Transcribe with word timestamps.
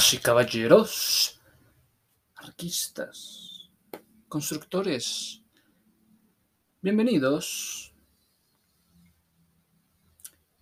Damas 0.00 0.14
y 0.14 0.18
caballeros, 0.18 1.40
arquistas, 2.36 3.70
constructores, 4.28 5.42
bienvenidos 6.80 7.94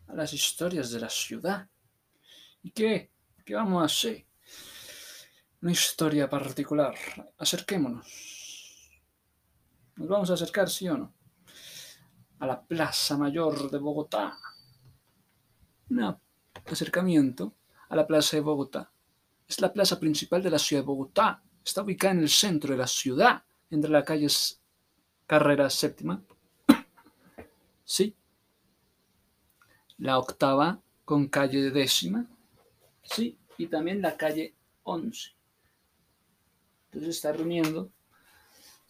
a 0.08 0.14
las 0.14 0.32
historias 0.32 0.90
de 0.90 0.98
la 0.98 1.08
ciudad. 1.08 1.68
¿Y 2.64 2.72
qué? 2.72 3.12
¿Qué 3.44 3.54
vamos 3.54 3.80
a 3.80 3.86
hacer? 3.86 4.26
Una 5.62 5.70
historia 5.70 6.28
particular. 6.28 6.96
Acerquémonos. 7.38 8.08
¿Nos 9.94 10.08
vamos 10.08 10.30
a 10.32 10.34
acercar, 10.34 10.68
sí 10.68 10.88
o 10.88 10.96
no? 10.96 11.14
A 12.40 12.46
la 12.48 12.60
Plaza 12.60 13.16
Mayor 13.16 13.70
de 13.70 13.78
Bogotá. 13.78 14.36
Un 15.90 16.18
acercamiento 16.66 17.54
a 17.88 17.94
la 17.94 18.04
Plaza 18.04 18.36
de 18.36 18.40
Bogotá. 18.40 18.90
Es 19.48 19.60
la 19.60 19.72
plaza 19.72 19.98
principal 19.98 20.42
de 20.42 20.50
la 20.50 20.58
ciudad 20.58 20.82
de 20.82 20.86
Bogotá. 20.86 21.42
Está 21.64 21.82
ubicada 21.82 22.12
en 22.14 22.20
el 22.20 22.28
centro 22.28 22.72
de 22.72 22.78
la 22.78 22.86
ciudad, 22.86 23.42
entre 23.70 23.90
las 23.90 24.04
calles 24.04 24.60
Carrera 25.26 25.70
Séptima. 25.70 26.22
Sí. 27.84 28.14
La 29.96 30.18
octava 30.18 30.82
con 31.06 31.28
calle 31.28 31.70
décima. 31.70 32.26
Sí. 33.02 33.38
Y 33.56 33.66
también 33.68 34.02
la 34.02 34.16
calle 34.18 34.54
once. 34.82 35.30
Entonces 36.86 37.16
está 37.16 37.32
reuniendo 37.32 37.90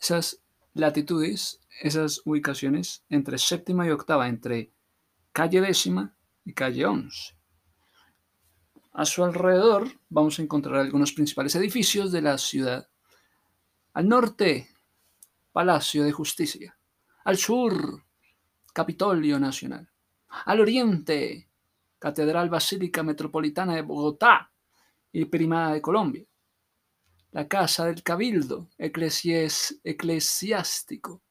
esas 0.01 0.41
latitudes, 0.75 1.61
esas 1.81 2.23
ubicaciones 2.25 3.05
entre 3.09 3.39
séptima 3.39 3.87
y 3.87 3.91
octava, 3.91 4.29
entre 4.29 4.73
calle 5.33 5.61
décima 5.61 6.15
y 6.45 6.53
calle 6.53 6.87
once. 6.87 7.38
A 8.99 9.07
su 9.07 9.23
alrededor 9.23 9.87
vamos 10.09 10.41
a 10.41 10.43
encontrar 10.43 10.81
algunos 10.81 11.13
principales 11.13 11.55
edificios 11.55 12.11
de 12.11 12.21
la 12.21 12.37
ciudad. 12.37 12.89
Al 13.93 14.09
norte, 14.09 14.71
Palacio 15.53 16.03
de 16.03 16.11
Justicia. 16.11 16.77
Al 17.25 17.37
sur, 17.37 18.03
Capitolio 18.73 19.39
Nacional. 19.39 19.89
Al 20.47 20.61
oriente, 20.61 21.49
Catedral 22.01 22.51
Basílica 22.51 23.05
Metropolitana 23.05 23.77
de 23.77 23.83
Bogotá 23.83 24.51
y 25.13 25.27
Primada 25.27 25.75
de 25.75 25.81
Colombia. 25.81 26.27
La 27.31 27.47
Casa 27.47 27.85
del 27.85 28.03
Cabildo 28.03 28.69
Eclesiástico. 28.77 31.23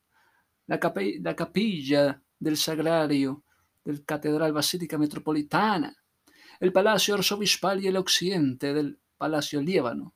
La, 0.68 0.80
la 1.20 1.36
Capilla 1.36 2.24
del 2.40 2.56
Sagrario 2.56 3.44
del 3.84 4.06
Catedral 4.06 4.54
Basílica 4.54 4.98
Metropolitana 4.98 5.94
el 6.60 6.74
Palacio 6.74 7.16
Arzobispal 7.16 7.84
y 7.84 7.88
el 7.88 7.98
occidente 7.98 8.74
del 8.74 9.00
Palacio 9.18 9.62
Líbano, 9.62 10.14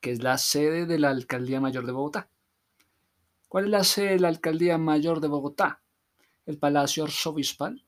que 0.00 0.12
es 0.12 0.22
la 0.22 0.38
sede 0.38 0.86
de 0.86 0.98
la 0.98 1.10
Alcaldía 1.10 1.60
Mayor 1.60 1.86
de 1.86 1.92
Bogotá. 1.92 2.30
¿Cuál 3.48 3.64
es 3.64 3.70
la 3.70 3.84
sede 3.84 4.10
de 4.12 4.20
la 4.20 4.28
Alcaldía 4.28 4.78
Mayor 4.78 5.20
de 5.20 5.28
Bogotá? 5.28 5.82
¿El 6.46 6.58
Palacio 6.58 7.04
Arzobispal 7.04 7.84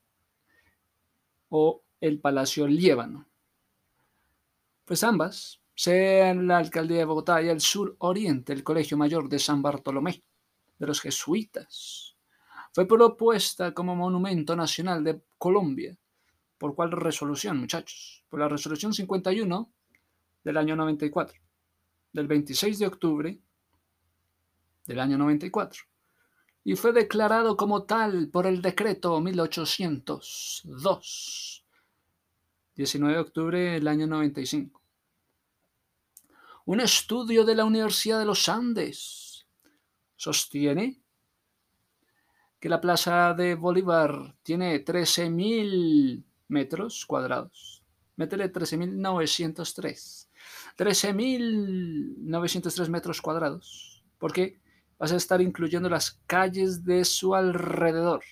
o 1.49 1.81
el 1.99 2.19
Palacio 2.19 2.67
Líbano? 2.67 3.27
Pues 4.85 5.03
ambas, 5.03 5.61
sean 5.73 6.47
la 6.47 6.59
Alcaldía 6.59 6.99
de 6.99 7.05
Bogotá 7.05 7.41
y 7.41 7.49
el 7.49 7.59
sur 7.59 7.95
oriente 7.99 8.53
el 8.53 8.63
Colegio 8.63 8.97
Mayor 8.97 9.27
de 9.27 9.39
San 9.39 9.63
Bartolomé, 9.63 10.23
de 10.77 10.85
los 10.85 11.01
jesuitas. 11.01 12.15
Fue 12.71 12.87
propuesta 12.87 13.73
como 13.73 13.95
Monumento 13.95 14.55
Nacional 14.55 15.03
de 15.03 15.21
Colombia 15.37 15.97
¿Por 16.57 16.75
cuál 16.75 16.91
resolución, 16.91 17.59
muchachos? 17.59 18.23
Por 18.29 18.39
la 18.39 18.47
resolución 18.47 18.93
51 18.93 19.71
del 20.43 20.57
año 20.57 20.75
94, 20.75 21.39
del 22.13 22.27
26 22.27 22.79
de 22.79 22.87
octubre 22.87 23.39
del 24.85 24.99
año 24.99 25.17
94. 25.17 25.83
Y 26.63 26.75
fue 26.75 26.93
declarado 26.93 27.57
como 27.57 27.83
tal 27.83 28.29
por 28.29 28.47
el 28.47 28.61
decreto 28.61 29.19
1802, 29.21 31.65
19 32.75 33.13
de 33.13 33.19
octubre 33.19 33.59
del 33.71 33.87
año 33.87 34.07
95. 34.07 34.81
Un 36.65 36.79
estudio 36.79 37.45
de 37.45 37.55
la 37.55 37.65
Universidad 37.65 38.19
de 38.19 38.25
los 38.25 38.49
Andes 38.49 39.45
sostiene 40.15 40.99
que 42.59 42.69
la 42.69 42.81
Plaza 42.81 43.35
de 43.35 43.53
Bolívar 43.53 44.35
tiene 44.41 44.83
13.000 44.83 46.23
metros 46.47 47.05
cuadrados. 47.05 47.83
Métele 48.15 48.51
13.903. 48.51 50.27
13.903 50.77 52.89
metros 52.89 53.21
cuadrados. 53.21 54.03
Porque 54.17 54.59
vas 54.97 55.11
a 55.11 55.17
estar 55.17 55.41
incluyendo 55.41 55.89
las 55.89 56.21
calles 56.25 56.85
de 56.85 57.05
su 57.05 57.35
alrededor. 57.35 58.23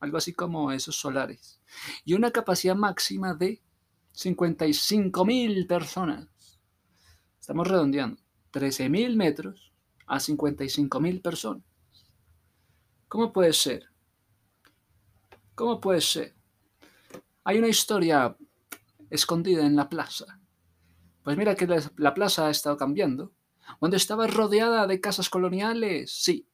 Algo 0.00 0.16
así 0.16 0.32
como 0.32 0.72
esos 0.72 0.96
solares. 0.96 1.60
Y 2.04 2.14
una 2.14 2.30
capacidad 2.30 2.74
máxima 2.74 3.34
de 3.34 3.62
55.000 4.14 5.66
personas. 5.66 6.28
Estamos 7.40 7.68
redondeando. 7.68 8.20
13.000 8.52 9.16
metros 9.16 9.72
a 10.06 10.18
55.000 10.18 11.22
personas. 11.22 11.62
¿Cómo 13.08 13.32
puede 13.32 13.52
ser? 13.52 13.84
¿Cómo 15.54 15.80
puede 15.80 16.00
ser? 16.00 16.37
Hay 17.48 17.56
una 17.56 17.68
historia 17.68 18.36
escondida 19.08 19.64
en 19.64 19.74
la 19.74 19.88
plaza. 19.88 20.38
Pues 21.22 21.34
mira 21.38 21.54
que 21.54 21.66
la 21.96 22.12
plaza 22.12 22.46
ha 22.46 22.50
estado 22.50 22.76
cambiando. 22.76 23.32
Cuando 23.78 23.96
estaba 23.96 24.26
rodeada 24.26 24.86
de 24.86 25.00
casas 25.00 25.30
coloniales, 25.30 26.12
sí, 26.12 26.46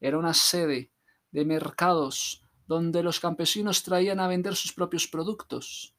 era 0.00 0.18
una 0.18 0.34
sede 0.34 0.90
de 1.30 1.44
mercados 1.44 2.42
donde 2.66 3.04
los 3.04 3.20
campesinos 3.20 3.84
traían 3.84 4.18
a 4.18 4.26
vender 4.26 4.56
sus 4.56 4.72
propios 4.72 5.06
productos. 5.06 5.94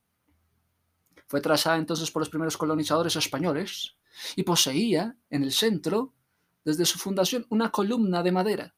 Fue 1.26 1.40
trazada 1.40 1.78
entonces 1.78 2.12
por 2.12 2.20
los 2.20 2.30
primeros 2.30 2.58
colonizadores 2.58 3.16
españoles 3.16 3.96
y 4.36 4.44
poseía 4.44 5.16
en 5.30 5.44
el 5.44 5.54
centro, 5.54 6.12
desde 6.66 6.84
su 6.84 7.00
fundación, 7.00 7.46
una 7.48 7.72
columna 7.72 8.22
de 8.22 8.34
madera, 8.34 8.76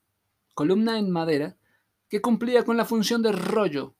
columna 0.53 1.00
en 1.00 1.09
madera, 1.09 1.58
que 2.08 2.22
cumplía 2.22 2.64
con 2.64 2.78
la 2.78 2.86
función 2.86 3.24
de 3.24 3.32
rollo 3.32 3.96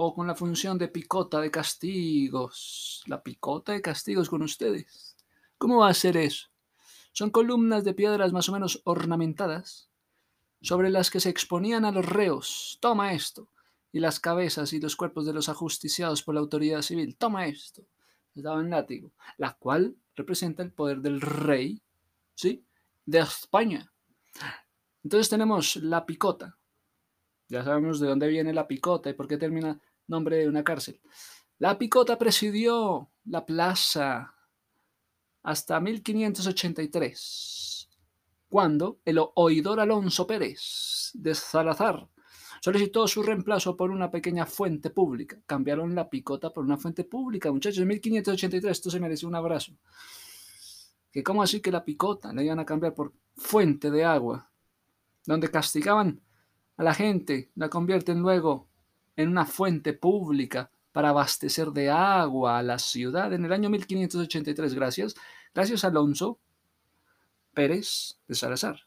o 0.00 0.14
con 0.14 0.28
la 0.28 0.36
función 0.36 0.78
de 0.78 0.86
picota 0.86 1.40
de 1.40 1.50
castigos. 1.50 3.02
La 3.06 3.20
picota 3.20 3.72
de 3.72 3.82
castigos 3.82 4.28
con 4.28 4.42
ustedes. 4.42 5.16
¿Cómo 5.58 5.78
va 5.78 5.88
a 5.88 5.94
ser 5.94 6.16
eso? 6.16 6.46
Son 7.10 7.30
columnas 7.30 7.82
de 7.82 7.94
piedras 7.94 8.32
más 8.32 8.48
o 8.48 8.52
menos 8.52 8.80
ornamentadas 8.84 9.90
sobre 10.62 10.90
las 10.90 11.10
que 11.10 11.18
se 11.18 11.30
exponían 11.30 11.84
a 11.84 11.90
los 11.90 12.06
reos. 12.06 12.78
Toma 12.80 13.12
esto. 13.12 13.48
Y 13.90 13.98
las 13.98 14.20
cabezas 14.20 14.72
y 14.72 14.78
los 14.78 14.94
cuerpos 14.94 15.26
de 15.26 15.32
los 15.32 15.48
ajusticiados 15.48 16.22
por 16.22 16.36
la 16.36 16.42
autoridad 16.42 16.82
civil. 16.82 17.16
Toma 17.16 17.48
esto. 17.48 17.82
Les 18.34 18.44
daban 18.44 18.70
látigo. 18.70 19.10
La 19.36 19.54
cual 19.54 19.96
representa 20.14 20.62
el 20.62 20.70
poder 20.70 21.00
del 21.00 21.20
rey, 21.20 21.82
¿sí? 22.36 22.64
De 23.04 23.18
España. 23.18 23.92
Entonces 25.02 25.28
tenemos 25.28 25.74
la 25.74 26.06
picota. 26.06 26.56
Ya 27.48 27.64
sabemos 27.64 27.98
de 27.98 28.06
dónde 28.06 28.28
viene 28.28 28.52
la 28.52 28.68
picota 28.68 29.10
y 29.10 29.14
por 29.14 29.26
qué 29.26 29.38
termina 29.38 29.80
nombre 30.08 30.38
de 30.38 30.48
una 30.48 30.64
cárcel. 30.64 31.00
La 31.58 31.78
Picota 31.78 32.18
presidió 32.18 33.10
la 33.24 33.46
plaza 33.46 34.34
hasta 35.42 35.80
1583, 35.80 37.88
cuando 38.48 39.00
el 39.04 39.20
oidor 39.34 39.80
Alonso 39.80 40.26
Pérez 40.26 41.10
de 41.14 41.34
Salazar 41.34 42.08
solicitó 42.60 43.06
su 43.06 43.22
reemplazo 43.22 43.76
por 43.76 43.90
una 43.90 44.10
pequeña 44.10 44.46
fuente 44.46 44.90
pública. 44.90 45.38
Cambiaron 45.46 45.94
la 45.94 46.10
picota 46.10 46.52
por 46.52 46.64
una 46.64 46.76
fuente 46.76 47.04
pública, 47.04 47.52
muchachos, 47.52 47.78
en 47.78 47.88
1583. 47.88 48.70
Esto 48.70 48.90
se 48.90 49.00
mereció 49.00 49.28
un 49.28 49.36
abrazo. 49.36 49.72
Que 51.10 51.22
cómo 51.22 51.42
así 51.42 51.60
que 51.60 51.72
la 51.72 51.84
picota 51.84 52.32
la 52.32 52.42
iban 52.42 52.58
a 52.58 52.66
cambiar 52.66 52.94
por 52.94 53.12
fuente 53.36 53.90
de 53.90 54.04
agua, 54.04 54.50
donde 55.24 55.50
castigaban 55.50 56.20
a 56.76 56.82
la 56.82 56.94
gente, 56.94 57.50
la 57.54 57.68
convierten 57.68 58.20
luego 58.20 58.67
en 59.18 59.28
una 59.28 59.44
fuente 59.44 59.94
pública 59.94 60.70
para 60.92 61.08
abastecer 61.08 61.68
de 61.72 61.90
agua 61.90 62.58
a 62.58 62.62
la 62.62 62.78
ciudad 62.78 63.32
en 63.32 63.44
el 63.44 63.52
año 63.52 63.68
1583, 63.68 64.74
gracias, 64.74 65.14
gracias 65.52 65.84
a 65.84 65.88
Alonso 65.88 66.38
Pérez 67.52 68.20
de 68.28 68.34
Salazar. 68.36 68.80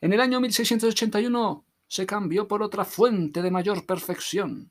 En 0.00 0.14
el 0.14 0.20
año 0.22 0.40
1681 0.40 1.64
se 1.86 2.06
cambió 2.06 2.48
por 2.48 2.62
otra 2.62 2.86
fuente 2.86 3.42
de 3.42 3.50
mayor 3.50 3.84
perfección. 3.84 4.70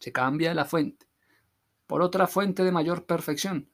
Se 0.00 0.10
cambia 0.10 0.52
la 0.54 0.64
fuente 0.64 1.06
por 1.86 2.02
otra 2.02 2.26
fuente 2.26 2.64
de 2.64 2.72
mayor 2.72 3.06
perfección. 3.06 3.70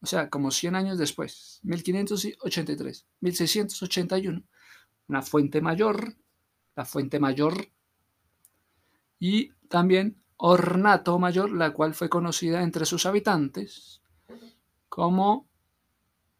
O 0.00 0.06
sea, 0.06 0.30
como 0.30 0.50
100 0.50 0.74
años 0.74 0.98
después, 0.98 1.60
1583, 1.64 3.06
1681, 3.20 4.42
una 5.08 5.22
fuente 5.22 5.60
mayor, 5.60 6.16
la 6.76 6.84
fuente 6.86 7.20
mayor 7.20 7.73
y 9.26 9.52
también 9.70 10.22
ornato 10.36 11.18
mayor, 11.18 11.50
la 11.50 11.72
cual 11.72 11.94
fue 11.94 12.10
conocida 12.10 12.62
entre 12.62 12.84
sus 12.84 13.06
habitantes 13.06 14.02
como 14.90 15.48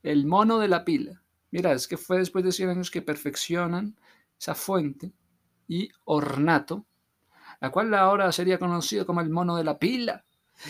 el 0.02 0.26
mono 0.26 0.58
de 0.58 0.68
la 0.68 0.84
pila. 0.84 1.22
Mira, 1.50 1.72
es 1.72 1.88
que 1.88 1.96
fue 1.96 2.18
después 2.18 2.44
de 2.44 2.52
100 2.52 2.68
años 2.68 2.90
que 2.90 3.00
perfeccionan 3.00 3.96
esa 4.38 4.54
fuente 4.54 5.14
y 5.66 5.88
ornato, 6.04 6.84
la 7.58 7.70
cual 7.70 7.94
ahora 7.94 8.30
sería 8.32 8.58
conocido 8.58 9.06
como 9.06 9.22
el 9.22 9.30
mono 9.30 9.56
de 9.56 9.64
la 9.64 9.78
pila 9.78 10.22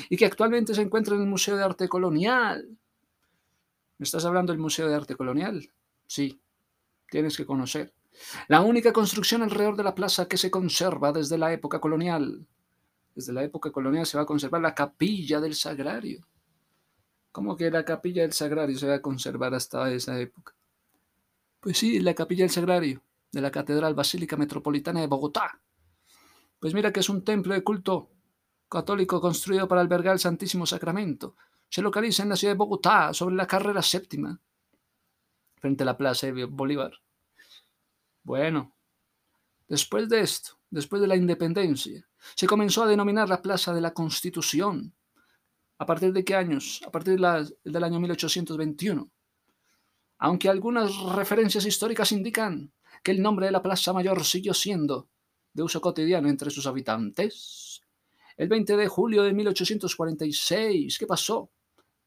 y 0.09 0.17
que 0.17 0.27
actualmente 0.27 0.73
se 0.73 0.83
encuentra 0.83 1.17
en 1.17 1.23
el 1.23 1.27
Museo 1.27 1.57
de 1.57 1.65
Arte 1.65 1.89
Colonial. 1.89 2.79
¿Me 3.99 4.05
estás 4.05 4.25
hablando 4.25 4.53
del 4.53 4.61
Museo 4.61 4.87
de 4.87 4.95
Arte 4.95 5.17
Colonial? 5.17 5.69
Sí, 6.07 6.41
tienes 7.11 7.37
que 7.37 7.45
conocer. 7.45 7.93
La 8.49 8.61
única 8.61 8.93
construcción 8.93 9.43
alrededor 9.43 9.77
de 9.77 9.85
la 9.85 9.95
plaza 9.95 10.29
que 10.29 10.37
se 10.37 10.51
conserva 10.51 11.13
desde 11.13 11.39
la 11.39 11.53
época 11.53 11.81
colonial. 11.81 12.47
Desde 13.15 13.33
la 13.33 13.45
época 13.45 13.71
colonial 13.71 14.07
se 14.07 14.17
va 14.17 14.25
a 14.25 14.27
conservar 14.27 14.61
la 14.61 14.75
capilla 14.75 15.41
del 15.41 15.55
sagrario. 15.55 16.27
¿Cómo 17.33 17.57
que 17.57 17.71
la 17.71 17.85
capilla 17.85 18.23
del 18.23 18.33
sagrario 18.33 18.79
se 18.79 18.87
va 18.87 18.95
a 18.95 19.03
conservar 19.03 19.55
hasta 19.55 19.91
esa 19.93 20.19
época? 20.21 20.55
Pues 21.61 21.79
sí, 21.79 21.99
la 22.01 22.15
capilla 22.15 22.45
del 22.45 22.51
sagrario 22.51 23.03
de 23.33 23.41
la 23.41 23.51
Catedral 23.51 23.95
Basílica 23.95 24.37
Metropolitana 24.37 25.01
de 25.01 25.07
Bogotá. 25.07 25.61
Pues 26.61 26.75
mira 26.75 26.93
que 26.93 27.01
es 27.01 27.09
un 27.09 27.25
templo 27.25 27.53
de 27.55 27.65
culto 27.65 28.11
católico 28.69 29.21
construido 29.21 29.69
para 29.69 29.81
albergar 29.81 30.15
el 30.15 30.21
Santísimo 30.21 30.67
Sacramento. 30.67 31.37
Se 31.69 31.83
localiza 31.83 32.23
en 32.23 32.29
la 32.29 32.37
ciudad 32.37 32.55
de 32.55 32.59
Bogotá, 32.59 33.13
sobre 33.13 33.35
la 33.35 33.47
carrera 33.47 33.83
séptima, 33.83 34.41
frente 35.57 35.83
a 35.83 35.87
la 35.87 35.97
Plaza 35.97 36.29
de 36.29 36.45
Bolívar. 36.45 36.93
Bueno, 38.25 38.75
después 39.69 40.09
de 40.09 40.21
esto, 40.21 40.59
después 40.71 41.01
de 41.01 41.09
la 41.09 41.15
independencia, 41.15 42.09
se 42.35 42.47
comenzó 42.47 42.83
a 42.83 42.89
denominar 42.89 43.29
la 43.29 43.43
Plaza 43.43 43.75
de 43.75 43.83
la 43.83 43.93
Constitución. 43.93 44.95
¿A 45.79 45.85
partir 45.85 46.13
de 46.15 46.25
qué 46.25 46.35
años? 46.35 46.81
A 46.87 46.91
partir 46.91 47.19
del 47.19 47.85
año 47.85 48.01
1821. 48.01 49.11
Aunque 50.19 50.49
algunas 50.49 50.97
referencias 51.15 51.67
históricas 51.67 52.13
indican 52.13 52.73
que 53.03 53.11
el 53.11 53.21
nombre 53.21 53.47
de 53.47 53.53
la 53.53 53.63
Plaza 53.63 53.93
Mayor 53.93 54.25
siguió 54.25 54.55
siendo 54.55 55.11
de 55.53 55.63
uso 55.63 55.83
cotidiano 55.83 56.29
entre 56.31 56.51
sus 56.51 56.67
habitantes. 56.67 57.83
El 58.39 58.49
20 58.49 58.77
de 58.79 58.89
julio 58.89 59.23
de 59.23 59.35
1846, 59.35 60.99
¿qué 60.99 61.07
pasó? 61.07 61.51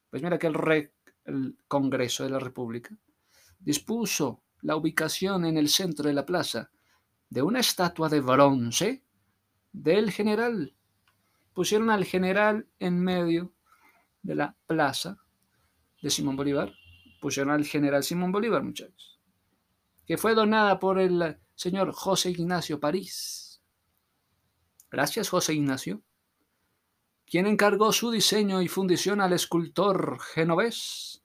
Pues 0.09 0.23
mira 0.23 0.39
que 0.39 0.47
el, 0.47 0.91
el 1.25 1.57
Congreso 1.67 2.23
de 2.23 2.31
la 2.31 2.39
República 2.39 2.97
dispuso 3.59 4.41
la 4.61 4.75
ubicación 4.75 5.45
en 5.45 5.57
el 5.57 5.69
centro 5.69 6.07
de 6.07 6.13
la 6.13 6.25
plaza 6.25 6.71
de 7.29 7.41
una 7.41 7.59
estatua 7.59 8.09
de 8.09 8.21
bronce 8.21 9.03
del 9.71 10.11
general. 10.11 10.75
Pusieron 11.53 11.89
al 11.89 12.05
general 12.05 12.67
en 12.79 12.99
medio 12.99 13.53
de 14.21 14.35
la 14.35 14.55
plaza 14.65 15.17
de 16.01 16.09
Simón 16.09 16.35
Bolívar. 16.35 16.73
Pusieron 17.19 17.51
al 17.51 17.65
general 17.65 18.03
Simón 18.03 18.31
Bolívar, 18.31 18.63
muchachos. 18.63 19.19
Que 20.05 20.17
fue 20.17 20.35
donada 20.35 20.79
por 20.79 20.99
el 20.99 21.39
señor 21.55 21.91
José 21.91 22.31
Ignacio 22.31 22.79
París. 22.79 23.61
Gracias, 24.89 25.29
José 25.29 25.53
Ignacio. 25.53 26.01
Quien 27.25 27.45
encargó 27.45 27.91
su 27.91 28.09
diseño 28.09 28.61
y 28.61 28.69
fundición 28.69 29.19
al 29.19 29.33
escultor 29.33 30.19
genovés 30.33 31.23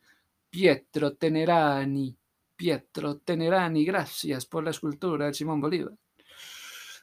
Pietro 0.50 1.14
Tenerani 1.14 2.18
Pietro 2.62 3.16
Tenerani, 3.16 3.84
gracias 3.84 4.46
por 4.46 4.62
la 4.62 4.70
escultura 4.70 5.26
de 5.26 5.34
Simón 5.34 5.60
Bolívar. 5.60 5.94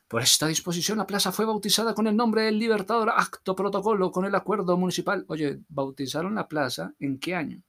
Por 0.07 0.21
esta 0.21 0.47
disposición, 0.47 0.99
la 0.99 1.05
plaza 1.05 1.33
fue 1.33 1.43
bautizada 1.43 1.93
con 1.93 2.07
el 2.07 2.15
nombre 2.15 2.43
del 2.43 2.57
Libertador 2.57 3.09
Acto 3.09 3.57
Protocolo 3.57 4.09
con 4.09 4.23
el 4.23 4.33
acuerdo 4.35 4.77
municipal. 4.77 5.25
Oye, 5.27 5.59
¿bautizaron 5.67 6.35
la 6.35 6.47
plaza 6.47 6.93
en 6.97 7.19
qué 7.19 7.35
año? 7.35 7.61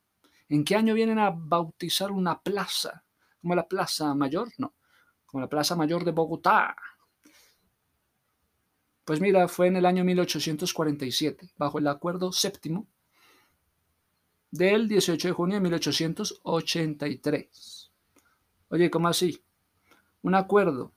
¿En 0.48 0.62
qué 0.62 0.76
año 0.76 0.94
vienen 0.94 1.18
a 1.18 1.30
bautizar 1.30 2.12
una 2.12 2.40
plaza? 2.40 3.02
¿Como 3.42 3.56
la 3.56 3.66
Plaza 3.66 4.14
Mayor? 4.14 4.52
No, 4.58 4.72
como 5.26 5.40
la 5.40 5.48
Plaza 5.48 5.74
Mayor 5.74 6.04
de 6.04 6.12
Bogotá. 6.12 6.76
Pues 9.04 9.20
mira, 9.20 9.48
fue 9.48 9.66
en 9.66 9.78
el 9.78 9.84
año 9.84 10.04
1847, 10.04 11.50
bajo 11.56 11.80
el 11.80 11.88
acuerdo 11.88 12.30
séptimo 12.30 12.86
del 14.52 14.86
18 14.86 15.26
de 15.26 15.34
junio 15.34 15.56
de 15.56 15.62
1883. 15.62 17.79
Oye, 18.70 18.88
¿cómo 18.88 19.08
así? 19.08 19.42
Un 20.22 20.36
acuerdo. 20.36 20.92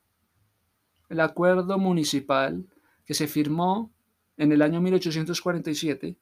El 1.10 1.20
acuerdo 1.20 1.80
municipal 1.80 2.66
que 3.04 3.16
se 3.16 3.28
firmó 3.28 3.92
en 4.38 4.52
el 4.52 4.62
año 4.62 4.80
1847 4.80 6.16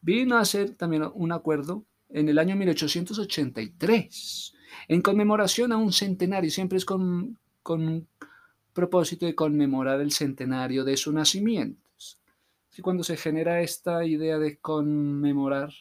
vino 0.00 0.36
a 0.36 0.44
ser 0.44 0.74
también 0.74 1.04
un 1.14 1.30
acuerdo 1.30 1.84
en 2.08 2.28
el 2.28 2.38
año 2.40 2.56
1883 2.56 4.54
en 4.88 5.02
conmemoración 5.02 5.70
a 5.70 5.76
un 5.76 5.92
centenario. 5.92 6.50
Siempre 6.50 6.78
es 6.78 6.84
con, 6.84 7.38
con 7.62 7.86
un 7.86 8.08
propósito 8.72 9.24
de 9.24 9.36
conmemorar 9.36 10.00
el 10.00 10.10
centenario 10.10 10.84
de 10.84 10.96
su 10.96 11.12
nacimiento. 11.12 11.80
Y 12.76 12.82
cuando 12.82 13.04
se 13.04 13.16
genera 13.16 13.60
esta 13.60 14.04
idea 14.04 14.38
de 14.38 14.58
conmemorar 14.58 15.72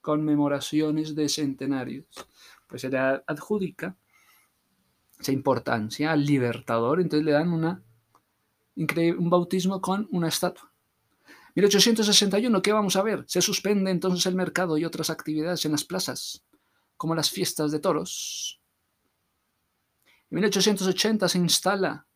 conmemoraciones 0.00 1.14
de 1.14 1.28
centenarios, 1.28 2.06
pues 2.66 2.82
se 2.82 2.90
le 2.90 2.98
adjudica 2.98 3.96
esa 5.24 5.32
importancia 5.32 6.12
al 6.12 6.24
libertador, 6.24 7.00
entonces 7.00 7.24
le 7.24 7.32
dan 7.32 7.50
una, 7.52 7.82
un 8.76 9.30
bautismo 9.30 9.80
con 9.80 10.06
una 10.12 10.28
estatua. 10.28 10.70
1861, 11.54 12.60
¿qué 12.62 12.72
vamos 12.72 12.96
a 12.96 13.02
ver? 13.02 13.24
Se 13.26 13.40
suspende 13.40 13.90
entonces 13.90 14.26
el 14.26 14.34
mercado 14.34 14.76
y 14.76 14.84
otras 14.84 15.08
actividades 15.08 15.64
en 15.64 15.72
las 15.72 15.84
plazas, 15.84 16.44
como 16.96 17.14
las 17.14 17.30
fiestas 17.30 17.72
de 17.72 17.78
toros. 17.78 18.60
En 20.30 20.36
1880 20.36 21.28
se 21.28 21.38
instala 21.38 22.06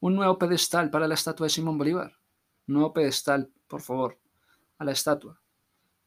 un 0.00 0.16
nuevo 0.16 0.36
pedestal 0.38 0.90
para 0.90 1.06
la 1.06 1.14
estatua 1.14 1.46
de 1.46 1.50
Simón 1.50 1.78
Bolívar. 1.78 2.18
nuevo 2.66 2.92
pedestal, 2.92 3.50
por 3.66 3.82
favor, 3.82 4.18
a 4.78 4.84
la 4.84 4.92
estatua. 4.92 5.40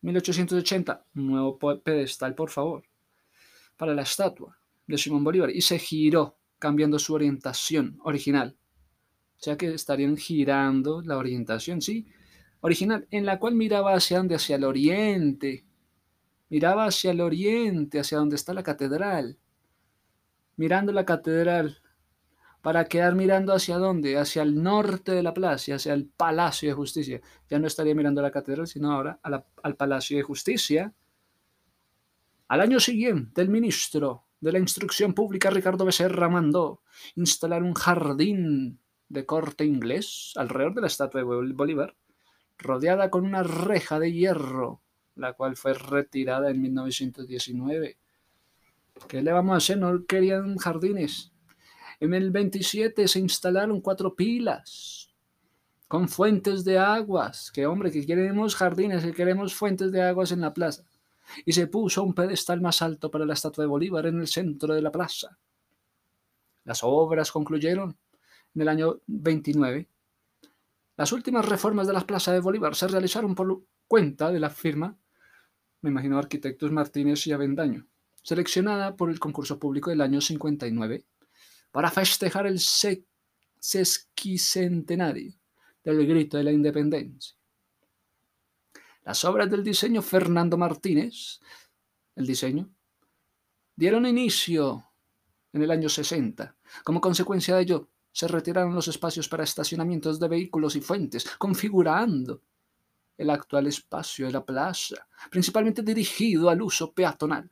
1880, 0.01 1.05
nuevo 1.13 1.57
pedestal, 1.83 2.35
por 2.35 2.49
favor, 2.49 2.83
para 3.77 3.93
la 3.93 4.01
estatua 4.01 4.57
de 4.85 4.97
Simón 4.97 5.23
Bolívar 5.23 5.49
y 5.49 5.61
se 5.61 5.79
giró 5.79 6.40
cambiando 6.61 6.99
su 6.99 7.15
orientación 7.15 7.99
original. 8.03 8.55
O 9.35 9.43
sea 9.43 9.57
que 9.57 9.73
estarían 9.73 10.15
girando 10.15 11.01
la 11.01 11.17
orientación, 11.17 11.81
¿sí? 11.81 12.05
Original, 12.61 13.07
en 13.09 13.25
la 13.25 13.39
cual 13.39 13.55
miraba 13.55 13.95
hacia 13.95 14.19
donde, 14.19 14.35
hacia 14.35 14.57
el 14.57 14.63
oriente. 14.63 15.65
Miraba 16.49 16.85
hacia 16.85 17.09
el 17.09 17.21
oriente, 17.21 17.99
hacia 17.99 18.19
donde 18.19 18.35
está 18.35 18.53
la 18.53 18.61
catedral. 18.61 19.39
Mirando 20.55 20.91
la 20.91 21.03
catedral, 21.03 21.81
para 22.61 22.85
quedar 22.85 23.15
mirando 23.15 23.53
hacia 23.53 23.79
dónde, 23.79 24.19
hacia 24.19 24.43
el 24.43 24.61
norte 24.61 25.13
de 25.13 25.23
la 25.23 25.33
plaza, 25.33 25.73
hacia 25.73 25.93
el 25.95 26.05
Palacio 26.05 26.69
de 26.69 26.75
Justicia. 26.75 27.21
Ya 27.49 27.57
no 27.57 27.65
estaría 27.65 27.95
mirando 27.95 28.21
a 28.21 28.25
la 28.25 28.31
catedral, 28.31 28.67
sino 28.67 28.91
ahora 28.91 29.19
al 29.23 29.75
Palacio 29.75 30.17
de 30.17 30.23
Justicia. 30.23 30.93
Al 32.49 32.61
año 32.61 32.79
siguiente, 32.79 33.41
el 33.41 33.49
ministro 33.49 34.27
de 34.41 34.51
la 34.51 34.59
Instrucción 34.59 35.13
Pública 35.13 35.51
Ricardo 35.51 35.85
Becerra 35.85 36.27
mandó 36.27 36.81
instalar 37.15 37.61
un 37.63 37.75
jardín 37.75 38.79
de 39.07 39.25
corte 39.25 39.65
inglés 39.65 40.33
alrededor 40.35 40.73
de 40.73 40.81
la 40.81 40.87
estatua 40.87 41.21
de 41.21 41.53
Bolívar, 41.53 41.95
rodeada 42.57 43.09
con 43.09 43.25
una 43.25 43.43
reja 43.43 43.99
de 43.99 44.11
hierro, 44.11 44.81
la 45.15 45.33
cual 45.33 45.55
fue 45.55 45.73
retirada 45.73 46.49
en 46.49 46.61
1919. 46.61 47.97
¿Qué 49.07 49.21
le 49.21 49.31
vamos 49.31 49.53
a 49.53 49.57
hacer? 49.57 49.77
No 49.77 50.05
querían 50.05 50.57
jardines. 50.57 51.31
En 51.99 52.13
el 52.15 52.31
27 52.31 53.07
se 53.07 53.19
instalaron 53.19 53.79
cuatro 53.79 54.15
pilas 54.15 55.13
con 55.87 56.09
fuentes 56.09 56.63
de 56.63 56.79
aguas. 56.79 57.51
Que 57.51 57.67
hombre, 57.67 57.91
que 57.91 58.05
queremos 58.05 58.55
jardines, 58.55 59.03
que 59.03 59.13
queremos 59.13 59.53
fuentes 59.53 59.91
de 59.91 60.01
aguas 60.01 60.31
en 60.31 60.41
la 60.41 60.53
plaza 60.53 60.83
y 61.45 61.53
se 61.53 61.67
puso 61.67 62.03
un 62.03 62.13
pedestal 62.13 62.61
más 62.61 62.81
alto 62.81 63.11
para 63.11 63.25
la 63.25 63.33
estatua 63.33 63.63
de 63.63 63.69
Bolívar 63.69 64.05
en 64.05 64.19
el 64.19 64.27
centro 64.27 64.73
de 64.73 64.81
la 64.81 64.91
plaza. 64.91 65.37
Las 66.63 66.83
obras 66.83 67.31
concluyeron 67.31 67.97
en 68.55 68.61
el 68.61 68.67
año 68.67 68.99
29. 69.07 69.87
Las 70.97 71.11
últimas 71.11 71.47
reformas 71.47 71.87
de 71.87 71.93
la 71.93 72.05
plaza 72.05 72.33
de 72.33 72.39
Bolívar 72.39 72.75
se 72.75 72.87
realizaron 72.87 73.33
por 73.33 73.63
cuenta 73.87 74.31
de 74.31 74.39
la 74.39 74.49
firma, 74.49 74.95
me 75.81 75.89
imagino 75.89 76.17
arquitectos 76.17 76.71
Martínez 76.71 77.25
y 77.27 77.31
Avendaño, 77.31 77.87
seleccionada 78.21 78.95
por 78.95 79.09
el 79.09 79.19
concurso 79.19 79.57
público 79.57 79.89
del 79.89 80.01
año 80.01 80.21
59 80.21 81.05
para 81.71 81.89
festejar 81.89 82.45
el 82.45 82.59
sesquicentenario 82.59 85.33
del 85.83 86.05
grito 86.05 86.37
de 86.37 86.43
la 86.43 86.51
independencia. 86.51 87.40
Las 89.03 89.25
obras 89.25 89.49
del 89.49 89.63
diseño 89.63 90.01
Fernando 90.01 90.57
Martínez, 90.57 91.39
el 92.15 92.27
diseño, 92.27 92.69
dieron 93.75 94.05
inicio 94.05 94.85
en 95.53 95.63
el 95.63 95.71
año 95.71 95.89
60. 95.89 96.55
Como 96.83 97.01
consecuencia 97.01 97.55
de 97.55 97.63
ello, 97.63 97.89
se 98.11 98.27
retiraron 98.27 98.75
los 98.75 98.87
espacios 98.87 99.27
para 99.27 99.43
estacionamientos 99.43 100.19
de 100.19 100.27
vehículos 100.27 100.75
y 100.75 100.81
fuentes, 100.81 101.25
configurando 101.37 102.41
el 103.17 103.29
actual 103.29 103.67
espacio 103.67 104.27
de 104.27 104.33
la 104.33 104.45
plaza, 104.45 105.07
principalmente 105.29 105.81
dirigido 105.81 106.49
al 106.49 106.61
uso 106.61 106.93
peatonal. 106.93 107.49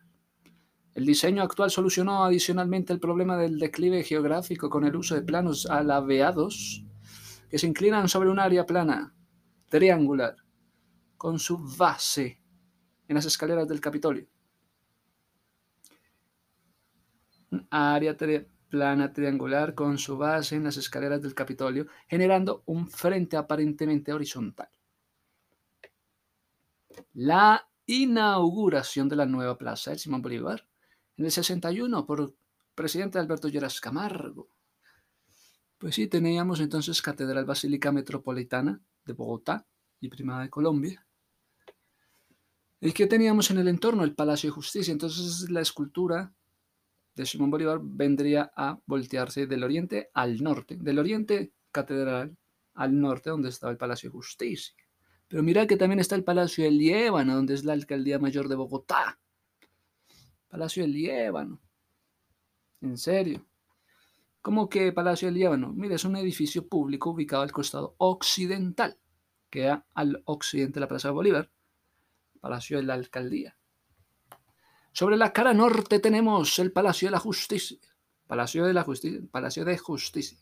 El 0.94 1.06
diseño 1.06 1.44
actual 1.44 1.72
solucionó 1.72 2.26
adicionalmente 2.26 2.92
el 2.94 3.00
problema 3.00 3.38
del 3.38 3.58
declive 3.58 4.04
geográfico 4.04 4.70
con 4.70 4.84
el 4.84 4.96
uso 4.96 5.16
de 5.16 5.22
planos 5.22 5.66
alaveados 5.66 6.84
que 7.50 7.58
se 7.58 7.68
inclinan 7.68 8.10
sobre 8.10 8.30
un 8.30 8.40
área 8.40 8.66
plana, 8.66 9.16
triangular, 9.70 10.36
con 11.20 11.38
su 11.38 11.58
base 11.58 12.42
en 13.10 13.16
las 13.16 13.26
escaleras 13.26 13.68
del 13.68 13.82
Capitolio. 13.82 14.26
Área 17.70 18.16
plana 18.70 19.12
triangular 19.12 19.76
con 19.76 19.98
su 19.98 20.18
base 20.18 20.56
en 20.56 20.64
las 20.64 20.78
escaleras 20.78 21.22
del 21.22 21.36
Capitolio, 21.36 21.88
generando 22.08 22.64
un 22.68 22.88
frente 22.88 23.36
aparentemente 23.36 24.14
horizontal. 24.14 24.70
La 27.14 27.68
inauguración 27.86 29.10
de 29.10 29.18
la 29.18 29.26
nueva 29.26 29.58
plaza 29.58 29.92
de 29.92 30.00
Simón 30.00 30.22
Bolívar 30.22 30.66
en 31.18 31.26
el 31.26 31.32
61 31.32 32.06
por 32.06 32.34
presidente 32.74 33.20
Alberto 33.20 33.50
Lleras 33.50 33.82
Camargo. 33.82 34.48
Pues 35.78 35.96
sí, 35.96 36.08
teníamos 36.08 36.62
entonces 36.62 37.02
Catedral 37.02 37.44
Basílica 37.44 37.92
Metropolitana 37.92 38.82
de 39.04 39.12
Bogotá 39.12 39.68
y 40.00 40.08
Primada 40.08 40.44
de 40.44 40.50
Colombia. 40.50 41.06
¿Y 42.82 42.94
qué 42.94 43.08
teníamos 43.08 43.52
en 43.52 43.58
el 43.58 43.68
entorno? 43.68 44.04
El 44.04 44.16
Palacio 44.16 44.50
de 44.50 44.54
Justicia. 44.54 44.92
Entonces 44.92 45.50
la 45.50 45.62
escultura 45.62 46.34
de 47.16 47.26
Simón 47.26 47.52
Bolívar 47.52 47.80
vendría 47.82 48.52
a 48.56 48.80
voltearse 48.86 49.46
del 49.46 49.64
oriente 49.64 50.10
al 50.14 50.42
norte, 50.42 50.78
del 50.80 51.00
oriente 51.00 51.52
catedral 51.72 52.38
al 52.76 52.98
norte 52.98 53.30
donde 53.30 53.50
estaba 53.50 53.72
el 53.72 53.78
Palacio 53.78 54.10
de 54.10 54.14
Justicia. 54.14 54.74
Pero 55.28 55.44
mira 55.44 55.68
que 55.68 55.76
también 55.76 56.00
está 56.00 56.16
el 56.16 56.24
Palacio 56.24 56.64
del 56.64 56.78
Líbano, 56.78 57.36
donde 57.36 57.54
es 57.54 57.66
la 57.66 57.74
Alcaldía 57.74 58.20
Mayor 58.20 58.48
de 58.48 58.56
Bogotá. 58.56 59.20
Palacio 60.48 60.84
del 60.84 60.94
Líbano. 60.94 61.60
En 62.82 62.98
serio. 62.98 63.46
¿Cómo 64.42 64.70
que 64.70 64.94
Palacio 64.94 65.28
del 65.28 65.36
Líbano? 65.36 65.74
Mira, 65.74 65.96
es 65.96 66.06
un 66.06 66.16
edificio 66.16 66.68
público 66.68 67.10
ubicado 67.12 67.44
al 67.44 67.52
costado 67.52 67.96
occidental. 67.98 68.98
Queda 69.50 69.86
al 69.94 70.24
occidente 70.26 70.76
de 70.76 70.80
la 70.80 70.88
Plaza 70.88 71.10
de 71.10 71.14
Bolívar. 71.14 71.52
Palacio 72.40 72.78
de 72.78 72.84
la 72.84 72.94
Alcaldía. 72.94 73.58
Sobre 74.92 75.18
la 75.18 75.34
cara 75.34 75.54
norte 75.54 76.00
tenemos 76.00 76.60
el 76.60 76.72
Palacio 76.72 77.08
de 77.08 77.12
la 77.12 77.20
Justicia. 77.20 77.78
Palacio 78.28 78.66
de 78.66 78.74
la 78.74 78.84
Justicia. 78.84 79.22
Palacio 79.32 79.66
de 79.66 79.78
Justicia. 79.78 80.38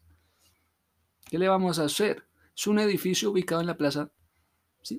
¿Qué 1.25 1.37
le 1.37 1.49
vamos 1.49 1.79
a 1.79 1.85
hacer? 1.85 2.27
Es 2.55 2.67
un 2.67 2.79
edificio 2.79 3.31
ubicado 3.31 3.61
en 3.61 3.67
la 3.67 3.77
plaza, 3.77 4.11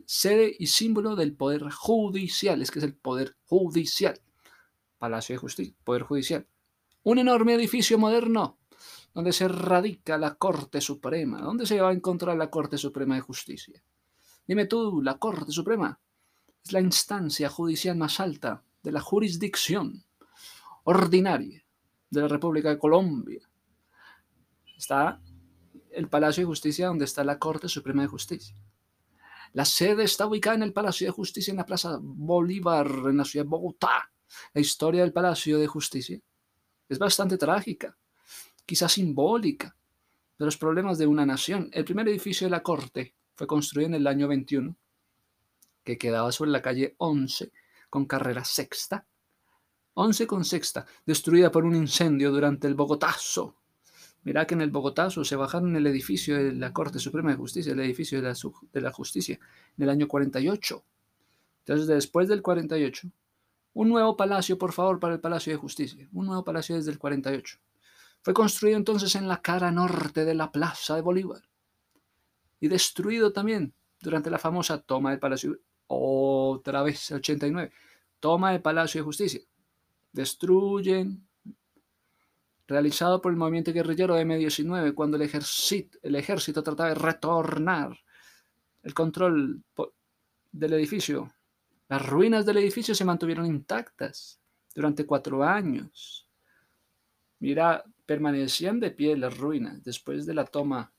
sede 0.05 0.55
y 0.59 0.67
símbolo 0.67 1.17
del 1.17 1.35
poder 1.35 1.69
judicial. 1.71 2.63
Es 2.63 2.71
que 2.71 2.79
es 2.79 2.85
el 2.85 2.95
poder 2.95 3.37
judicial. 3.45 4.21
Palacio 4.99 5.35
de 5.35 5.39
Justicia, 5.39 5.75
Poder 5.85 6.03
Judicial. 6.03 6.47
Un 7.05 7.19
enorme 7.19 7.55
edificio 7.55 7.99
moderno 7.99 8.59
donde 9.15 9.33
se 9.33 9.49
radica 9.49 10.19
la 10.19 10.35
Corte 10.35 10.81
Suprema. 10.81 11.41
¿Dónde 11.41 11.67
se 11.67 11.81
va 11.81 11.91
a 11.91 11.93
encontrar 11.93 12.37
la 12.37 12.51
Corte 12.51 12.77
Suprema 12.79 13.15
de 13.15 13.21
Justicia? 13.21 13.83
Dime 14.47 14.67
tú, 14.67 15.01
la 15.03 15.19
Corte 15.19 15.53
Suprema 15.53 15.99
es 16.65 16.73
la 16.73 16.81
instancia 16.81 17.49
judicial 17.49 17.97
más 17.97 18.21
alta 18.21 18.63
de 18.83 18.93
la 18.93 19.01
jurisdicción 19.01 20.05
ordinaria 20.85 21.65
de 22.11 22.21
la 22.21 22.29
República 22.29 22.71
de 22.71 22.79
Colombia. 22.79 23.49
Está 24.77 25.21
el 25.91 26.09
Palacio 26.09 26.43
de 26.43 26.47
Justicia 26.47 26.87
donde 26.87 27.05
está 27.05 27.25
la 27.25 27.39
Corte 27.39 27.69
Suprema 27.69 28.03
de 28.03 28.09
Justicia. 28.09 28.57
La 29.53 29.65
sede 29.65 30.05
está 30.05 30.27
ubicada 30.27 30.57
en 30.57 30.63
el 30.63 30.73
Palacio 30.73 31.07
de 31.07 31.13
Justicia 31.13 31.51
en 31.51 31.57
la 31.57 31.67
Plaza 31.67 31.99
Bolívar, 32.01 32.87
en 32.87 33.17
la 33.17 33.25
ciudad 33.25 33.45
de 33.45 33.51
Bogotá. 33.51 34.11
La 34.53 34.61
historia 34.61 35.03
del 35.03 35.13
Palacio 35.13 35.59
de 35.59 35.67
Justicia 35.67 36.21
es 36.89 36.99
bastante 36.99 37.39
trágica, 37.39 37.97
quizás 38.65 38.93
simbólica, 38.93 39.75
de 40.39 40.45
los 40.45 40.57
problemas 40.57 40.99
de 40.99 41.07
una 41.07 41.27
nación. 41.27 41.69
El 41.73 41.85
primer 41.85 42.09
edificio 42.09 42.47
de 42.47 42.53
la 42.53 42.63
Corte 42.63 43.15
fue 43.35 43.47
construido 43.47 43.89
en 43.89 43.95
el 43.95 44.07
año 44.07 44.29
21, 44.29 44.77
que 45.89 45.97
quedaba 45.97 46.31
sobre 46.33 46.51
la 46.51 46.61
calle 46.61 46.95
11 46.99 47.51
con 47.89 48.05
carrera 48.05 48.45
sexta, 48.45 49.07
11 49.95 50.27
con 50.27 50.45
sexta, 50.45 50.85
destruida 51.07 51.51
por 51.51 51.65
un 51.65 51.75
incendio 51.75 52.31
durante 52.31 52.67
el 52.67 52.75
Bogotazo. 52.75 53.57
Mirá 54.23 54.47
que 54.47 54.53
en 54.53 54.61
el 54.61 54.71
Bogotazo 54.71 55.25
se 55.25 55.35
bajaron 55.35 55.75
el 55.77 55.87
edificio 55.87 56.37
de 56.37 56.53
la 56.53 56.75
Corte 56.75 56.99
Suprema 56.99 57.31
de 57.31 57.39
Justicia, 57.39 57.73
el 57.73 57.81
edificio 57.81 58.21
de 58.21 58.29
la, 58.29 58.37
de 58.71 58.81
la 58.83 58.93
Justicia, 58.93 59.41
en 59.79 59.85
el 59.85 59.89
año 59.89 60.07
48. 60.07 60.85
Entonces, 61.61 61.87
después 61.87 62.29
del 62.29 62.43
48, 62.43 63.09
un 63.73 63.89
nuevo 63.89 64.15
palacio, 64.15 64.59
por 64.59 64.75
favor, 64.75 65.01
para 65.01 65.15
el 65.15 65.21
Palacio 65.21 65.55
de 65.55 65.59
Justicia. 65.59 66.07
Un 66.13 66.27
nuevo 66.27 66.45
palacio 66.45 66.77
desde 66.77 66.91
el 66.91 66.99
48. 66.99 67.59
Fue 68.21 68.35
construido 68.35 68.77
entonces 68.77 69.15
en 69.15 69.27
la 69.27 69.41
cara 69.41 69.71
norte 69.71 70.27
de 70.27 70.35
la 70.35 70.53
Plaza 70.53 70.97
de 70.97 71.01
Bolívar. 71.01 71.41
Y 72.61 72.69
destruido 72.69 73.33
también 73.33 73.73
durante 74.01 74.31
la 74.31 74.39
famosa 74.39 74.83
toma 74.83 75.11
del 75.11 75.19
Palacio 75.19 75.59
otra 75.89 76.83
vez, 76.83 77.11
89. 77.11 77.73
Toma 78.21 78.55
el 78.55 78.63
Palacio 78.63 79.01
de 79.01 79.05
Justicia. 79.05 79.41
Destruyen. 80.13 81.27
Realizado 82.67 83.23
por 83.23 83.33
el 83.33 83.39
movimiento 83.39 83.73
guerrillero 83.73 84.15
de 84.15 84.23
M-19 84.23 84.95
cuando 84.95 85.17
el 85.17 85.23
ejército, 85.23 85.99
el 86.03 86.17
ejército 86.17 86.63
trataba 86.63 86.91
de 86.91 86.97
retornar 86.97 87.99
el 88.83 88.93
control 88.93 89.63
del 90.53 90.73
edificio. 90.75 91.33
Las 91.89 92.05
ruinas 92.07 92.45
del 92.45 92.59
edificio 92.59 92.95
se 92.95 93.07
mantuvieron 93.07 93.47
intactas 93.47 94.39
durante 94.75 95.07
cuatro 95.07 95.43
años. 95.43 96.29
Mira, 97.41 97.85
permanecían 98.05 98.81
de 98.81 98.91
pie 98.91 99.17
las 99.17 99.39
ruinas 99.39 99.83
después 99.83 100.27
de 100.27 100.35
la 100.35 100.45
toma. 100.45 100.93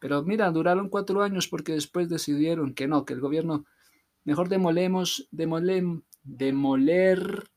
Pero 0.00 0.22
mira, 0.22 0.50
duraron 0.50 0.88
cuatro 0.88 1.22
años 1.22 1.46
porque 1.46 1.72
después 1.72 2.08
decidieron 2.08 2.74
que 2.74 2.88
no, 2.88 3.04
que 3.04 3.14
el 3.14 3.20
gobierno 3.20 3.64
Mejor 4.24 4.48
demolemos, 4.48 5.28
demoler 6.22 7.50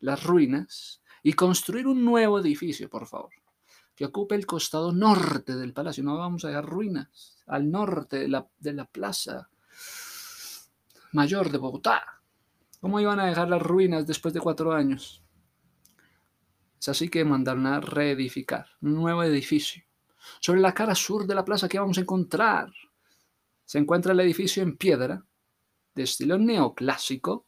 las 0.00 0.22
ruinas 0.24 1.02
y 1.22 1.34
construir 1.34 1.86
un 1.86 2.04
nuevo 2.04 2.38
edificio, 2.38 2.88
por 2.88 3.06
favor, 3.06 3.32
que 3.94 4.06
ocupe 4.06 4.34
el 4.34 4.46
costado 4.46 4.92
norte 4.92 5.56
del 5.56 5.72
palacio. 5.72 6.02
No 6.02 6.18
vamos 6.18 6.44
a 6.44 6.48
dejar 6.48 6.66
ruinas 6.66 7.42
al 7.46 7.70
norte 7.70 8.18
de 8.18 8.28
la, 8.28 8.48
de 8.58 8.72
la 8.72 8.86
plaza 8.86 9.50
mayor 11.12 11.50
de 11.50 11.58
Bogotá. 11.58 12.02
¿Cómo 12.80 13.00
iban 13.00 13.20
a 13.20 13.26
dejar 13.26 13.48
las 13.48 13.62
ruinas 13.62 14.06
después 14.06 14.34
de 14.34 14.40
cuatro 14.40 14.72
años? 14.72 15.22
Es 16.80 16.88
así 16.88 17.08
que 17.08 17.24
mandaron 17.24 17.66
a 17.66 17.80
reedificar 17.80 18.66
un 18.82 18.94
nuevo 18.94 19.22
edificio. 19.22 19.82
Sobre 20.40 20.60
la 20.60 20.74
cara 20.74 20.94
sur 20.94 21.26
de 21.26 21.34
la 21.34 21.44
plaza, 21.44 21.68
¿qué 21.68 21.78
vamos 21.78 21.96
a 21.96 22.02
encontrar? 22.02 22.70
Se 23.64 23.78
encuentra 23.78 24.12
el 24.12 24.20
edificio 24.20 24.62
en 24.62 24.76
piedra, 24.76 25.24
de 25.94 26.02
estilo 26.02 26.38
neoclásico 26.38 27.46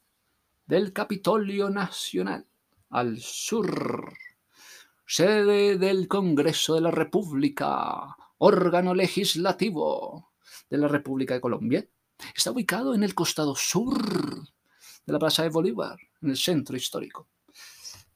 del 0.67 0.93
Capitolio 0.93 1.69
Nacional, 1.69 2.47
al 2.91 3.19
sur, 3.19 4.13
sede 5.07 5.79
del 5.79 6.09
Congreso 6.09 6.75
de 6.75 6.81
la 6.81 6.91
República, 6.91 8.17
órgano 8.39 8.95
legislativo 8.95 10.33
de 10.71 10.79
la 10.79 10.89
República 10.89 11.35
de 11.35 11.41
Colombia. 11.41 11.87
Está 12.35 12.53
ubicado 12.53 12.95
en 12.95 13.03
el 13.03 13.15
costado 13.15 13.55
sur 13.55 13.99
de 14.05 15.13
la 15.13 15.19
Plaza 15.19 15.43
de 15.43 15.51
Bolívar, 15.51 15.99
en 16.23 16.31
el 16.31 16.37
centro 16.37 16.77
histórico, 16.77 17.29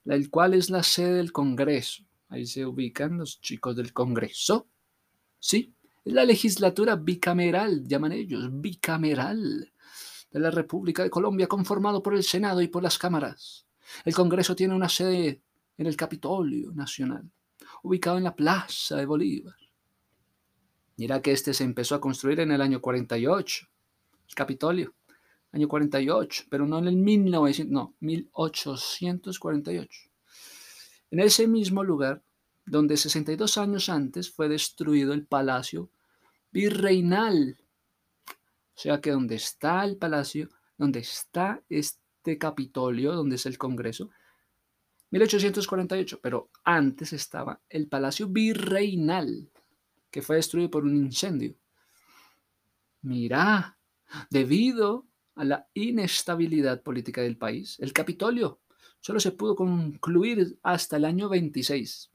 el 0.05 0.31
cual 0.31 0.55
es 0.55 0.71
la 0.71 0.83
sede 0.83 1.15
del 1.15 1.33
Congreso. 1.33 2.05
Ahí 2.29 2.47
se 2.47 2.65
ubican 2.65 3.19
los 3.19 3.41
chicos 3.41 3.75
del 3.75 3.93
Congreso. 3.93 4.69
Sí, 5.41 5.75
es 6.05 6.13
la 6.13 6.25
legislatura 6.25 6.95
bicameral, 6.95 7.87
llaman 7.87 8.13
ellos, 8.13 8.49
bicameral 8.53 9.73
de 10.31 10.41
la 10.41 10.51
República 10.51 11.03
de 11.03 11.11
Colombia 11.11 11.47
conformado 11.47 12.03
por 12.03 12.15
el 12.15 12.23
Senado 12.23 12.61
y 12.61 12.69
por 12.69 12.83
las 12.83 12.99
cámaras. 12.99 13.67
El 14.05 14.15
Congreso 14.15 14.55
tiene 14.55 14.75
una 14.75 14.89
sede 14.89 15.41
en 15.77 15.87
el 15.87 15.97
Capitolio 15.97 16.73
Nacional, 16.73 17.29
ubicado 17.83 18.19
en 18.19 18.25
la 18.25 18.35
Plaza 18.35 18.97
de 18.97 19.07
Bolívar. 19.07 19.55
Mira 20.97 21.23
que 21.23 21.33
este 21.33 21.55
se 21.55 21.65
empezó 21.65 21.95
a 21.95 22.01
construir 22.01 22.41
en 22.41 22.53
el 22.53 22.61
año 22.61 22.81
48, 22.81 23.67
el 24.29 24.35
Capitolio, 24.35 24.95
año 25.53 25.67
48, 25.67 26.45
pero 26.51 26.67
no 26.67 26.79
en 26.79 26.89
el 26.89 26.97
1900, 26.97 27.73
no, 27.73 27.95
1848. 28.01 30.11
En 31.11 31.21
ese 31.21 31.49
mismo 31.49 31.83
lugar, 31.83 32.23
donde 32.67 32.97
62 32.97 33.59
años 33.59 33.89
antes 33.89 34.31
fue 34.31 34.49
destruido 34.49 35.13
el 35.13 35.27
Palacio 35.27 35.91
Virreinal 36.53 37.57
sea 38.81 39.01
que 39.01 39.11
donde 39.11 39.35
está 39.35 39.85
el 39.85 39.99
palacio, 39.99 40.49
donde 40.79 41.01
está 41.01 41.63
este 41.69 42.39
Capitolio, 42.39 43.13
donde 43.13 43.37
es 43.37 43.45
el 43.45 43.59
Congreso, 43.59 44.09
1848, 45.11 46.21
pero 46.23 46.51
antes 46.65 47.13
estaba 47.13 47.61
el 47.69 47.89
Palacio 47.89 48.29
Virreinal, 48.29 49.51
que 50.11 50.23
fue 50.23 50.37
destruido 50.37 50.71
por 50.71 50.85
un 50.85 50.97
incendio. 50.97 51.57
Mira, 53.03 53.77
debido 54.31 55.07
a 55.35 55.45
la 55.45 55.69
inestabilidad 55.75 56.83
política 56.83 57.21
del 57.21 57.37
país, 57.37 57.79
el 57.81 57.93
Capitolio 57.93 58.61
solo 59.01 59.21
se 59.21 59.33
pudo 59.33 59.57
concluir 59.57 60.59
hasta 60.63 60.97
el 60.97 61.05
año 61.05 61.29
26, 61.29 62.13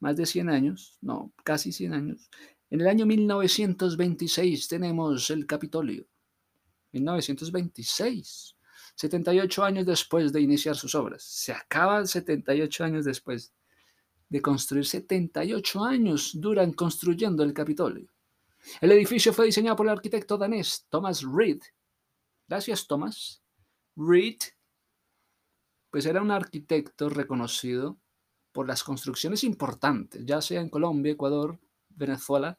más 0.00 0.16
de 0.16 0.26
100 0.26 0.48
años, 0.48 0.98
no, 1.02 1.32
casi 1.44 1.70
100 1.70 1.94
años. 1.94 2.30
En 2.70 2.80
el 2.80 2.86
año 2.86 3.04
1926 3.04 4.68
tenemos 4.68 5.28
el 5.30 5.44
Capitolio. 5.46 6.06
1926. 6.92 8.56
78 8.94 9.64
años 9.64 9.86
después 9.86 10.32
de 10.32 10.40
iniciar 10.40 10.76
sus 10.76 10.94
obras. 10.94 11.22
Se 11.24 11.52
acaban 11.52 12.06
78 12.06 12.84
años 12.84 13.04
después 13.04 13.52
de 14.28 14.40
construir. 14.40 14.86
78 14.86 15.84
años 15.84 16.32
duran 16.34 16.72
construyendo 16.72 17.42
el 17.42 17.52
Capitolio. 17.52 18.08
El 18.80 18.92
edificio 18.92 19.32
fue 19.32 19.46
diseñado 19.46 19.76
por 19.76 19.86
el 19.86 19.92
arquitecto 19.92 20.38
danés 20.38 20.86
Thomas 20.90 21.22
Reed. 21.22 21.62
Gracias, 22.46 22.86
Thomas. 22.86 23.42
Reed, 23.96 24.38
pues 25.90 26.06
era 26.06 26.22
un 26.22 26.30
arquitecto 26.30 27.08
reconocido 27.08 27.98
por 28.52 28.68
las 28.68 28.84
construcciones 28.84 29.42
importantes, 29.44 30.24
ya 30.24 30.40
sea 30.40 30.60
en 30.60 30.68
Colombia, 30.68 31.12
Ecuador, 31.12 31.58
Venezuela, 32.00 32.58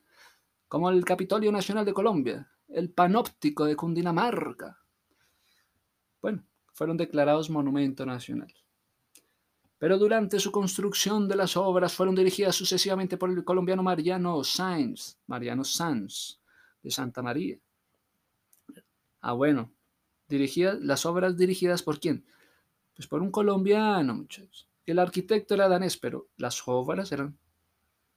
como 0.68 0.90
el 0.90 1.04
Capitolio 1.04 1.52
Nacional 1.52 1.84
de 1.84 1.94
Colombia, 1.94 2.50
el 2.70 2.90
Panóptico 2.92 3.66
de 3.66 3.76
Cundinamarca. 3.76 4.80
Bueno, 6.22 6.46
fueron 6.72 6.96
declarados 6.96 7.50
Monumento 7.50 8.06
Nacional. 8.06 8.54
Pero 9.78 9.98
durante 9.98 10.40
su 10.40 10.52
construcción 10.52 11.28
de 11.28 11.36
las 11.36 11.58
obras 11.58 11.94
fueron 11.94 12.16
dirigidas 12.16 12.56
sucesivamente 12.56 13.18
por 13.18 13.32
el 13.32 13.44
colombiano 13.44 13.84
Mariano 13.84 14.44
Sáenz, 14.44 15.18
Mariano 15.26 15.64
Sanz, 15.64 16.40
de 16.84 16.92
Santa 16.92 17.22
María. 17.22 17.58
Ah, 19.22 19.34
bueno, 19.34 19.72
dirigidas, 20.28 20.80
las 20.80 21.06
obras 21.06 21.36
dirigidas 21.36 21.82
por 21.84 22.00
quién? 22.00 22.24
Pues 22.96 23.08
por 23.08 23.22
un 23.22 23.32
colombiano, 23.32 24.14
muchachos. 24.14 24.70
El 24.86 25.00
arquitecto 25.00 25.56
era 25.56 25.68
danés, 25.68 25.98
pero 25.98 26.28
las 26.38 26.62
obras 26.68 27.12
eran 27.12 27.38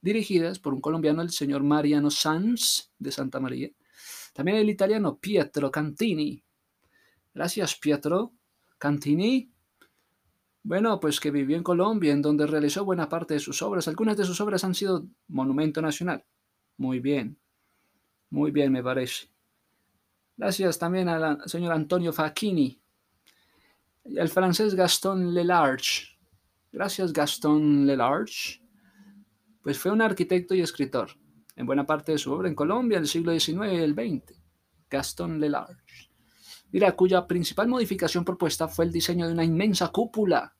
dirigidas 0.05 0.59
por 0.59 0.75
un 0.75 0.81
colombiano, 0.81 1.23
el 1.23 1.31
señor 1.31 1.63
Mariano 1.63 2.11
Sanz, 2.11 2.91
de 2.99 3.11
Santa 3.11 3.39
María. 3.39 3.71
También 4.33 4.57
el 4.57 4.69
italiano 4.69 5.17
Pietro 5.17 5.71
Cantini. 5.71 6.43
Gracias, 7.33 7.75
Pietro 7.75 8.31
Cantini. 8.77 9.51
Bueno, 10.61 10.99
pues 10.99 11.19
que 11.19 11.31
vivió 11.31 11.57
en 11.57 11.63
Colombia, 11.63 12.13
en 12.13 12.21
donde 12.21 12.45
realizó 12.45 12.85
buena 12.85 13.09
parte 13.09 13.33
de 13.33 13.39
sus 13.39 13.63
obras. 13.63 13.87
Algunas 13.87 14.15
de 14.15 14.25
sus 14.25 14.39
obras 14.41 14.63
han 14.63 14.75
sido 14.75 15.07
monumento 15.27 15.81
nacional. 15.81 16.23
Muy 16.77 16.99
bien. 16.99 17.39
Muy 18.29 18.51
bien, 18.51 18.71
me 18.71 18.83
parece. 18.83 19.27
Gracias 20.37 20.77
también 20.77 21.09
al 21.09 21.41
señor 21.49 21.71
Antonio 21.73 22.13
Facchini. 22.13 22.79
Al 24.19 24.29
francés 24.29 24.75
Gaston 24.75 25.33
Lelarge. 25.33 26.15
Gracias, 26.71 27.11
Gaston 27.11 27.87
Lelarge. 27.87 28.64
Pues 29.65 29.79
fue 29.79 29.91
un 29.91 30.03
arquitecto 30.03 30.53
y 30.53 30.61
escritor 30.61 31.09
en 31.55 31.65
buena 31.65 31.87
parte 31.87 32.11
de 32.11 32.19
su 32.19 32.31
obra 32.31 32.47
en 32.47 32.53
Colombia, 32.53 32.97
en 32.97 33.01
el 33.01 33.09
siglo 33.09 33.31
XIX 33.31 33.73
y 33.73 33.77
el 33.77 33.95
XX. 33.95 34.39
Gaston 34.87 35.39
Lelarge. 35.39 36.11
Mira, 36.71 36.95
cuya 36.95 37.25
principal 37.25 37.67
modificación 37.67 38.23
propuesta 38.23 38.67
fue 38.67 38.85
el 38.85 38.91
diseño 38.91 39.25
de 39.25 39.33
una 39.33 39.43
inmensa 39.43 39.87
cúpula 39.87 40.55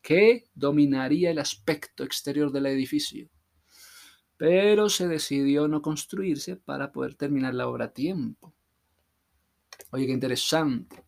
que 0.00 0.44
dominaría 0.54 1.32
el 1.32 1.40
aspecto 1.40 2.04
exterior 2.04 2.52
del 2.52 2.66
edificio. 2.66 3.28
Pero 4.36 4.88
se 4.88 5.08
decidió 5.08 5.66
no 5.66 5.82
construirse 5.82 6.54
para 6.54 6.92
poder 6.92 7.16
terminar 7.16 7.54
la 7.54 7.66
obra 7.66 7.86
a 7.86 7.92
tiempo. 7.92 8.54
Oye, 9.90 10.06
qué 10.06 10.12
interesante. 10.12 11.02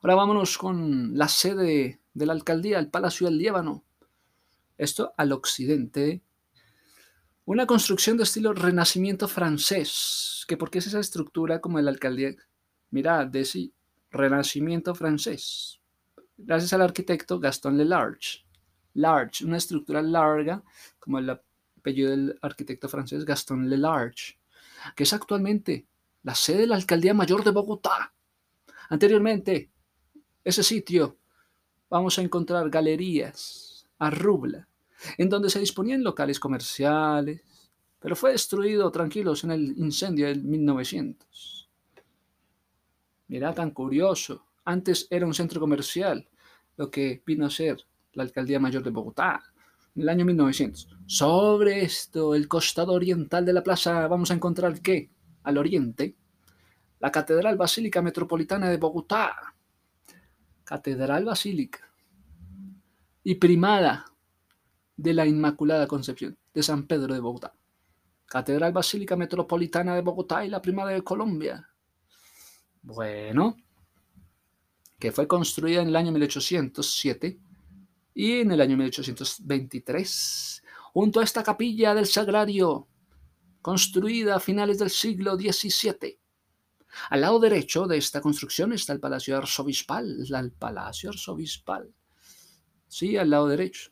Ahora 0.00 0.14
vámonos 0.14 0.56
con 0.56 1.18
la 1.18 1.28
sede 1.28 2.00
de 2.14 2.26
la 2.26 2.32
alcaldía, 2.32 2.78
el 2.78 2.88
Palacio 2.88 3.26
del 3.26 3.36
Líbano. 3.36 3.84
Esto 4.78 5.12
al 5.18 5.32
occidente 5.32 6.22
una 7.44 7.66
construcción 7.66 8.16
de 8.16 8.22
estilo 8.22 8.52
renacimiento 8.52 9.26
francés, 9.28 10.44
que 10.46 10.56
porque 10.56 10.78
es 10.78 10.86
esa 10.86 11.00
estructura 11.00 11.60
como 11.60 11.78
de 11.78 11.84
la 11.84 11.90
alcaldía, 11.90 12.34
mira, 12.90 13.24
de 13.24 13.72
renacimiento 14.10 14.94
francés, 14.94 15.80
gracias 16.36 16.72
al 16.72 16.82
arquitecto 16.82 17.40
Gaston 17.40 17.76
Lelarge. 17.76 18.44
Large, 18.94 19.46
una 19.46 19.56
estructura 19.56 20.02
larga, 20.02 20.62
como 20.98 21.18
el 21.18 21.30
apellido 21.30 22.10
del 22.10 22.38
arquitecto 22.42 22.88
francés 22.88 23.24
Gaston 23.24 23.68
Lelarge, 23.70 24.38
que 24.94 25.04
es 25.04 25.12
actualmente 25.12 25.86
la 26.22 26.34
sede 26.34 26.58
de 26.58 26.66
la 26.66 26.76
Alcaldía 26.76 27.14
Mayor 27.14 27.42
de 27.42 27.52
Bogotá. 27.52 28.12
Anteriormente, 28.90 29.70
ese 30.44 30.62
sitio, 30.62 31.16
vamos 31.88 32.18
a 32.18 32.22
encontrar 32.22 32.68
galerías, 32.68 33.88
arrubla, 33.98 34.68
en 35.18 35.28
donde 35.28 35.50
se 35.50 35.60
disponían 35.60 36.02
locales 36.02 36.38
comerciales, 36.40 37.42
pero 37.98 38.16
fue 38.16 38.32
destruido 38.32 38.90
tranquilos 38.90 39.44
en 39.44 39.52
el 39.52 39.78
incendio 39.78 40.26
del 40.26 40.42
1900. 40.42 41.68
Mira, 43.28 43.54
tan 43.54 43.70
curioso. 43.70 44.44
Antes 44.64 45.06
era 45.10 45.26
un 45.26 45.34
centro 45.34 45.60
comercial, 45.60 46.28
lo 46.76 46.90
que 46.90 47.22
vino 47.24 47.46
a 47.46 47.50
ser 47.50 47.84
la 48.12 48.24
Alcaldía 48.24 48.60
Mayor 48.60 48.82
de 48.82 48.90
Bogotá 48.90 49.42
en 49.94 50.02
el 50.02 50.08
año 50.08 50.24
1900. 50.24 50.88
Sobre 51.06 51.82
esto, 51.82 52.34
el 52.34 52.48
costado 52.48 52.92
oriental 52.92 53.44
de 53.44 53.52
la 53.52 53.62
plaza, 53.62 54.06
vamos 54.08 54.30
a 54.30 54.34
encontrar 54.34 54.80
que, 54.80 55.10
al 55.44 55.58
oriente, 55.58 56.16
la 57.00 57.10
Catedral 57.10 57.56
Basílica 57.56 58.02
Metropolitana 58.02 58.70
de 58.70 58.76
Bogotá. 58.76 59.54
Catedral 60.64 61.24
Basílica. 61.24 61.90
Y 63.24 63.36
primada 63.36 64.11
de 64.96 65.14
la 65.14 65.26
Inmaculada 65.26 65.86
Concepción 65.86 66.36
de 66.52 66.62
San 66.62 66.86
Pedro 66.86 67.14
de 67.14 67.20
Bogotá, 67.20 67.54
Catedral 68.26 68.72
Basílica 68.72 69.16
Metropolitana 69.16 69.94
de 69.94 70.02
Bogotá 70.02 70.44
y 70.44 70.48
la 70.48 70.62
Primada 70.62 70.90
de 70.90 71.02
Colombia. 71.02 71.68
Bueno, 72.82 73.56
que 74.98 75.12
fue 75.12 75.26
construida 75.26 75.82
en 75.82 75.88
el 75.88 75.96
año 75.96 76.12
1807 76.12 77.38
y 78.14 78.40
en 78.40 78.52
el 78.52 78.60
año 78.60 78.76
1823, 78.76 80.62
junto 80.92 81.20
a 81.20 81.24
esta 81.24 81.42
capilla 81.42 81.94
del 81.94 82.06
Sagrario, 82.06 82.88
construida 83.60 84.36
a 84.36 84.40
finales 84.40 84.78
del 84.78 84.90
siglo 84.90 85.36
XVII. 85.36 86.18
Al 87.10 87.20
lado 87.20 87.40
derecho 87.40 87.86
de 87.86 87.96
esta 87.96 88.20
construcción 88.20 88.72
está 88.72 88.92
el 88.92 89.00
Palacio 89.00 89.36
Arzobispal, 89.36 90.26
el 90.28 90.52
Palacio 90.52 91.10
Arzobispal. 91.10 91.94
Sí, 92.86 93.16
al 93.16 93.30
lado 93.30 93.48
derecho. 93.48 93.90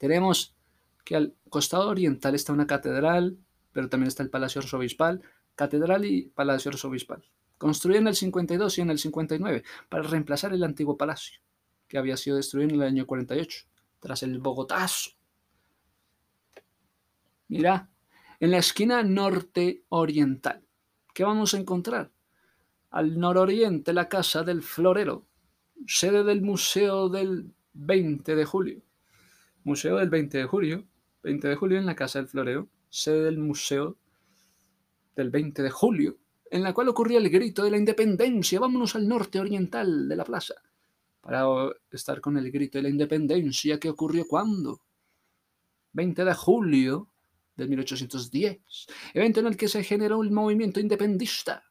Tenemos 0.00 0.56
que 1.04 1.14
al 1.14 1.34
costado 1.50 1.90
oriental 1.90 2.34
está 2.34 2.54
una 2.54 2.66
catedral, 2.66 3.36
pero 3.70 3.90
también 3.90 4.08
está 4.08 4.22
el 4.22 4.30
Palacio 4.30 4.62
Arzobispal, 4.62 5.20
catedral 5.54 6.06
y 6.06 6.22
Palacio 6.22 6.70
Arzobispal, 6.70 7.22
construido 7.58 8.00
en 8.00 8.08
el 8.08 8.14
52 8.14 8.78
y 8.78 8.80
en 8.80 8.90
el 8.90 8.98
59 8.98 9.62
para 9.90 10.02
reemplazar 10.04 10.54
el 10.54 10.64
antiguo 10.64 10.96
palacio, 10.96 11.38
que 11.86 11.98
había 11.98 12.16
sido 12.16 12.38
destruido 12.38 12.70
en 12.70 12.76
el 12.76 12.82
año 12.82 13.06
48, 13.06 13.66
tras 14.00 14.22
el 14.22 14.38
Bogotazo. 14.38 15.10
Mira, 17.48 17.90
en 18.38 18.52
la 18.52 18.56
esquina 18.56 19.02
norte 19.02 19.84
oriental, 19.90 20.64
¿qué 21.12 21.24
vamos 21.24 21.52
a 21.52 21.58
encontrar? 21.58 22.10
Al 22.88 23.20
nororiente 23.20 23.92
la 23.92 24.08
Casa 24.08 24.44
del 24.44 24.62
Florero, 24.62 25.26
sede 25.86 26.24
del 26.24 26.40
Museo 26.40 27.10
del 27.10 27.52
20 27.74 28.34
de 28.34 28.44
julio. 28.46 28.82
Museo 29.64 29.96
del 29.96 30.10
20 30.10 30.38
de 30.38 30.44
julio, 30.44 30.84
20 31.22 31.48
de 31.48 31.56
julio 31.56 31.78
en 31.78 31.86
la 31.86 31.96
Casa 31.96 32.18
del 32.18 32.28
Floreo, 32.28 32.68
sede 32.88 33.24
del 33.24 33.38
Museo 33.38 33.96
del 35.14 35.30
20 35.30 35.62
de 35.62 35.70
julio, 35.70 36.18
en 36.50 36.62
la 36.62 36.72
cual 36.72 36.88
ocurría 36.88 37.18
el 37.18 37.28
grito 37.30 37.62
de 37.62 37.70
la 37.70 37.78
independencia. 37.78 38.60
Vámonos 38.60 38.94
al 38.96 39.06
norte 39.06 39.38
oriental 39.38 40.08
de 40.08 40.16
la 40.16 40.24
plaza 40.24 40.54
para 41.20 41.44
estar 41.90 42.20
con 42.20 42.36
el 42.36 42.50
grito 42.50 42.78
de 42.78 42.82
la 42.82 42.88
independencia 42.88 43.78
que 43.78 43.90
ocurrió 43.90 44.26
cuando? 44.26 44.80
20 45.92 46.24
de 46.24 46.34
julio 46.34 47.08
de 47.56 47.66
1810, 47.66 48.86
evento 49.14 49.40
en 49.40 49.46
el 49.46 49.56
que 49.56 49.68
se 49.68 49.84
generó 49.84 50.22
el 50.22 50.30
movimiento 50.30 50.80
independista, 50.80 51.64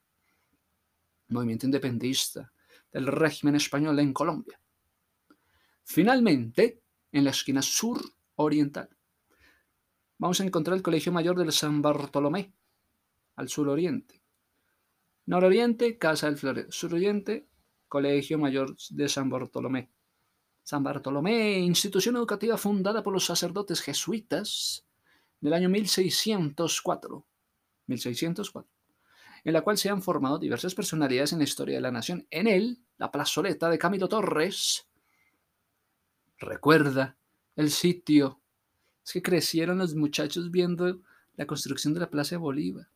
movimiento 1.30 1.65
independista 1.65 2.52
del 2.91 3.08
régimen 3.08 3.56
español 3.56 3.99
en 3.99 4.13
Colombia. 4.13 4.60
Finalmente, 5.84 6.82
en 7.12 7.24
la 7.24 7.32
esquina 7.32 7.62
sur 7.62 8.02
oriental. 8.36 8.89
Vamos 10.17 10.41
a 10.41 10.43
encontrar 10.43 10.76
el 10.76 10.84
Colegio 10.84 11.12
Mayor 11.12 11.43
de 11.43 11.52
San 11.52 11.82
Bartolomé, 11.82 12.54
al 13.36 13.50
suroriente. 13.50 14.22
Nororiente, 15.26 15.98
Casa 15.98 16.28
del 16.28 16.38
Florero. 16.38 16.72
Suroriente, 16.72 17.48
Colegio 17.88 18.38
Mayor 18.38 18.76
de 18.89 19.08
San 19.08 19.30
Bartolomé. 19.30 19.91
San 20.63 20.84
Bartolomé, 20.84 21.60
institución 21.60 22.15
educativa 22.17 22.58
fundada 22.58 23.02
por 23.02 23.13
los 23.13 23.26
sacerdotes 23.26 23.82
jesuitas 23.82 24.86
del 25.39 25.54
año 25.54 25.69
1604. 25.69 27.26
1604 27.88 28.80
en 29.43 29.54
la 29.54 29.62
cual 29.62 29.78
se 29.78 29.89
han 29.89 30.02
formado 30.02 30.38
diversas 30.38 30.76
personalidades 30.76 31.34
en 31.34 31.39
la 31.39 31.45
historia 31.45 31.76
de 31.76 31.82
la 31.82 31.91
nación. 31.91 32.28
En 32.30 32.48
él, 32.48 32.80
la 32.98 33.12
plazoleta 33.12 33.69
de 33.69 33.78
Camilo 33.78 34.10
Torres 34.10 34.88
recuerda 36.39 37.17
el 37.56 37.71
sitio. 37.71 38.39
Es 39.06 39.13
que 39.13 39.21
crecieron 39.21 39.78
los 39.80 39.95
muchachos 39.95 40.52
viendo 40.52 41.02
la 41.36 41.45
construcción 41.45 41.93
de 41.93 42.02
la 42.02 42.10
Plaza 42.10 42.32
de 42.32 42.38
Bolívar, 42.38 42.88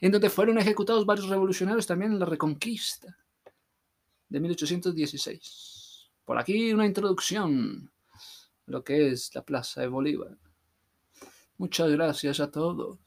en 0.00 0.12
donde 0.12 0.30
fueron 0.30 0.58
ejecutados 0.58 1.04
varios 1.04 1.28
revolucionarios 1.28 1.86
también 1.86 2.12
en 2.12 2.18
la 2.18 2.26
Reconquista 2.26 3.16
de 4.28 4.40
1816. 4.40 6.10
Por 6.24 6.38
aquí 6.38 6.72
una 6.72 6.86
introducción 6.86 7.90
a 8.66 8.70
lo 8.70 8.84
que 8.84 9.08
es 9.08 9.34
la 9.34 9.44
Plaza 9.44 9.80
de 9.80 9.88
Bolívar. 9.88 10.38
Muchas 11.58 11.90
gracias 11.90 12.40
a 12.40 12.50
todos 12.50 12.98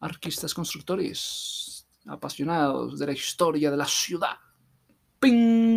arquistas 0.00 0.52
constructores 0.52 1.86
apasionados 2.06 2.98
de 2.98 3.06
la 3.06 3.12
historia 3.12 3.70
de 3.70 3.76
la 3.76 3.86
ciudad. 3.86 4.36
¡Ping! 5.18 5.72